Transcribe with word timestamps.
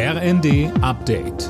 RND 0.00 0.70
Update. 0.80 1.48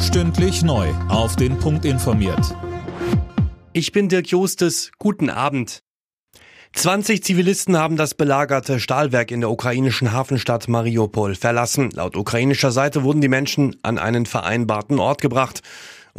Stündlich 0.00 0.62
neu. 0.62 0.88
Auf 1.10 1.36
den 1.36 1.58
Punkt 1.58 1.84
informiert. 1.84 2.56
Ich 3.74 3.92
bin 3.92 4.08
Dirk 4.08 4.28
Jostes. 4.28 4.90
Guten 4.98 5.28
Abend. 5.28 5.82
20 6.72 7.22
Zivilisten 7.22 7.76
haben 7.76 7.96
das 7.96 8.14
belagerte 8.14 8.80
Stahlwerk 8.80 9.30
in 9.30 9.40
der 9.40 9.50
ukrainischen 9.50 10.12
Hafenstadt 10.12 10.66
Mariupol 10.66 11.34
verlassen. 11.34 11.90
Laut 11.90 12.16
ukrainischer 12.16 12.70
Seite 12.70 13.02
wurden 13.02 13.20
die 13.20 13.28
Menschen 13.28 13.76
an 13.82 13.98
einen 13.98 14.24
vereinbarten 14.24 14.98
Ort 14.98 15.20
gebracht. 15.20 15.60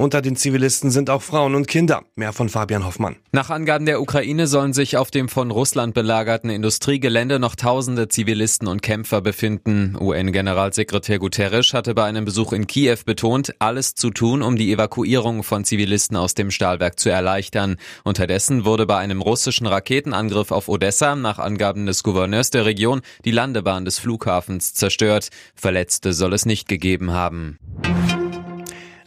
Unter 0.02 0.24
den 0.24 0.36
Zivilisten 0.36 0.90
sind 0.90 1.12
auch 1.12 1.22
Frauen 1.22 1.54
und 1.54 1.68
Kinder. 1.68 2.02
Mehr 2.16 2.34
von 2.34 2.50
Fabian 2.50 2.88
Hoffmann. 2.88 3.18
Nach 3.32 3.52
Angaben 3.52 3.86
der 3.86 4.02
Ukraine 4.02 4.48
sollen 4.48 4.74
sich 4.74 4.98
auf 4.98 5.12
dem 5.12 5.30
von 5.30 5.52
Russland 5.52 5.94
belagerten 5.94 6.50
Industriegelände 6.50 7.38
noch 7.38 7.56
tausende 7.56 8.08
Zivilisten 8.08 8.68
und 8.68 8.82
Kämpfer 8.82 9.22
befinden. 9.22 9.96
UN-Generalsekretär 10.00 11.20
Guterres 11.20 11.76
hatte 11.76 11.94
bei 11.94 12.06
einem 12.06 12.26
Besuch 12.26 12.52
in 12.52 12.66
Kiew 12.66 12.98
betont, 13.06 13.54
alles 13.60 13.94
zu 13.94 14.10
tun, 14.10 14.42
um 14.42 14.56
die 14.56 14.74
Evakuierung 14.74 15.44
von 15.44 15.66
Zivilisten 15.66 16.18
aus 16.18 16.34
dem 16.34 16.50
Stahlwerk 16.50 17.00
zu 17.00 17.10
erleichtern. 17.10 17.76
Unterdessen 18.04 18.66
wurde 18.66 18.88
bei 18.88 18.98
einem 18.98 19.22
russischen 19.22 19.68
Raketenangriff 19.68 20.50
auf 20.50 20.68
Odessa 20.68 21.16
nach 21.16 21.38
Angaben 21.38 21.86
des 21.86 22.02
Gouverneurs 22.02 22.50
der 22.50 22.66
Region 22.66 23.02
die 23.24 23.30
Landebahn 23.30 23.86
des 23.86 24.00
Flughafens 24.00 24.74
zerstört. 24.74 25.30
Verletzte 25.54 26.14
soll 26.14 26.34
es 26.34 26.48
nicht 26.48 26.68
gegeben 26.68 27.12
haben. 27.12 27.60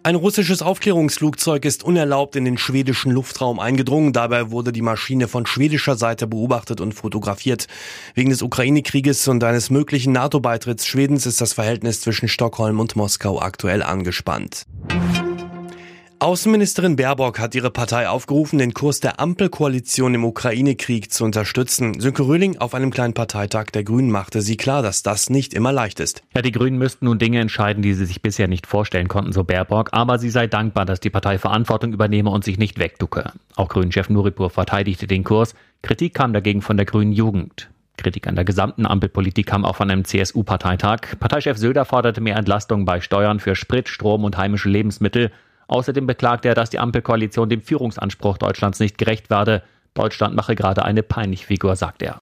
Ein 0.07 0.17
russisches 0.17 0.61
Aufklärungsflugzeug 0.61 1.65
ist 1.65 1.83
unerlaubt 1.83 2.37
in 2.37 2.45
den 2.45 2.59
schwedischen 2.59 3.11
Luftraum 3.11 3.59
eingedrungen. 3.59 4.13
Dabei 4.13 4.51
wurde 4.51 4.71
die 4.71 4.83
Maschine 4.83 5.29
von 5.29 5.47
schwedischer 5.47 5.97
Seite 5.97 6.27
beobachtet 6.27 6.83
und 6.83 6.93
fotografiert. 6.93 7.69
Wegen 8.13 8.29
des 8.29 8.43
Ukraine-Krieges 8.43 9.27
und 9.29 9.43
eines 9.43 9.71
möglichen 9.71 10.13
NATO-Beitritts 10.13 10.87
Schwedens 10.87 11.25
ist 11.25 11.41
das 11.41 11.55
Verhältnis 11.55 12.03
zwischen 12.03 12.29
Stockholm 12.29 12.80
und 12.80 12.97
Moskau 12.97 13.41
aktuell 13.41 13.83
angespannt. 13.83 14.66
Außenministerin 16.25 16.97
Baerbock 16.97 17.39
hat 17.39 17.55
ihre 17.55 17.71
Partei 17.71 18.09
aufgerufen, 18.09 18.59
den 18.59 18.73
Kurs 18.73 18.99
der 18.99 19.21
Ampelkoalition 19.21 20.15
im 20.15 20.25
Ukraine-Krieg 20.25 21.13
zu 21.13 21.23
unterstützen. 21.23 22.01
Sönke 22.01 22.23
Röhling 22.23 22.57
auf 22.57 22.73
einem 22.73 22.91
kleinen 22.91 23.13
Parteitag 23.13 23.67
der 23.75 23.85
Grünen 23.85 24.11
machte 24.11 24.41
sie 24.41 24.57
klar, 24.57 24.80
dass 24.80 25.02
das 25.02 25.29
nicht 25.29 25.52
immer 25.52 25.71
leicht 25.71 26.01
ist. 26.01 26.23
Ja, 26.35 26.41
die 26.41 26.51
Grünen 26.51 26.79
müssten 26.79 27.05
nun 27.05 27.19
Dinge 27.19 27.41
entscheiden, 27.41 27.83
die 27.83 27.93
sie 27.93 28.07
sich 28.07 28.23
bisher 28.23 28.49
nicht 28.49 28.67
vorstellen 28.67 29.09
konnten, 29.09 29.33
so 29.33 29.45
Baerbock. 29.45 29.91
Aber 29.93 30.19
sie 30.19 30.30
sei 30.30 30.47
dankbar, 30.47 30.87
dass 30.87 30.99
die 30.99 31.11
Partei 31.11 31.37
Verantwortung 31.37 31.93
übernehme 31.93 32.30
und 32.30 32.43
sich 32.43 32.57
nicht 32.57 32.79
wegducke. 32.79 33.30
Auch 33.55 33.69
Grünen-Chef 33.69 34.09
Nuripur 34.09 34.49
verteidigte 34.49 35.07
den 35.07 35.25
Kurs. 35.25 35.55
Kritik 35.83 36.15
kam 36.15 36.33
dagegen 36.33 36.63
von 36.63 36.79
der 36.79 36.87
Grünen 36.87 37.13
Jugend. 37.13 37.69
Kritik 37.99 38.27
an 38.27 38.35
der 38.35 38.47
gesamten 38.47 38.87
Ampelpolitik 38.87 39.45
kam 39.45 39.67
auch 39.67 39.77
von 39.77 39.91
einem 39.91 40.07
CSU-Parteitag. 40.07 41.19
Parteichef 41.21 41.59
Söder 41.59 41.85
forderte 41.85 42.23
mehr 42.23 42.37
Entlastung 42.37 42.87
bei 42.87 43.02
Steuern 43.02 43.41
für 43.41 43.55
Sprit, 43.55 43.91
Strom 43.91 44.25
und 44.25 44.39
heimische 44.39 44.71
Lebensmittel. 44.71 45.30
Außerdem 45.66 46.07
beklagte 46.07 46.48
er, 46.48 46.54
dass 46.54 46.70
die 46.70 46.79
Ampelkoalition 46.79 47.48
dem 47.48 47.62
Führungsanspruch 47.62 48.38
Deutschlands 48.38 48.80
nicht 48.80 48.98
gerecht 48.98 49.30
werde. 49.30 49.62
Deutschland 49.95 50.34
mache 50.34 50.54
gerade 50.54 50.84
eine 50.84 51.02
peinliche 51.02 51.46
Figur, 51.46 51.76
sagt 51.76 52.02
er. 52.02 52.21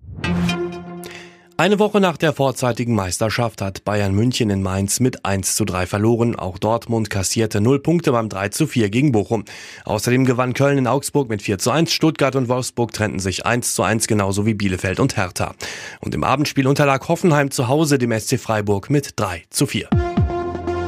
Eine 1.62 1.78
Woche 1.78 2.00
nach 2.00 2.16
der 2.16 2.32
vorzeitigen 2.32 2.94
Meisterschaft 2.94 3.62
hat 3.62 3.84
Bayern 3.84 4.14
München 4.14 4.50
in 4.50 4.62
Mainz 4.62 4.98
mit 4.98 5.24
1 5.24 5.54
zu 5.54 5.64
3 5.64 5.86
verloren. 5.86 6.34
Auch 6.34 6.58
Dortmund 6.58 7.08
kassierte 7.08 7.60
0 7.60 7.78
Punkte 7.78 8.10
beim 8.10 8.28
3 8.28 8.48
zu 8.48 8.66
4 8.66 8.90
gegen 8.90 9.12
Bochum. 9.12 9.44
Außerdem 9.84 10.24
gewann 10.24 10.54
Köln 10.54 10.78
in 10.78 10.88
Augsburg 10.88 11.28
mit 11.28 11.40
4 11.40 11.58
zu 11.58 11.70
1. 11.70 11.92
Stuttgart 11.92 12.34
und 12.34 12.48
Wolfsburg 12.48 12.92
trennten 12.92 13.20
sich 13.20 13.46
1 13.46 13.77
zu 13.77 13.84
1 13.84 14.08
genauso 14.08 14.44
wie 14.44 14.54
Bielefeld 14.54 14.98
und 14.98 15.16
Hertha. 15.16 15.54
Und 16.00 16.16
im 16.16 16.24
Abendspiel 16.24 16.66
unterlag 16.66 17.06
Hoffenheim 17.06 17.52
zu 17.52 17.68
Hause 17.68 17.98
dem 17.98 18.18
SC 18.18 18.40
Freiburg 18.40 18.90
mit 18.90 19.20
3 19.20 19.44
zu 19.50 19.66
4. 19.66 19.88